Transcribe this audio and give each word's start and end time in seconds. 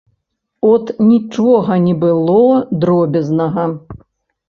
От 0.69 0.89
нічога 1.09 1.79
не 1.85 1.95
было 2.07 2.43
дробязнага. 2.83 3.71